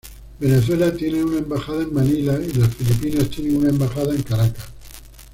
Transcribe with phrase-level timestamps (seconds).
[0.39, 4.69] Venezuela tiene una embajada en Manila y las Filipinas tienen una embajada en Caracas.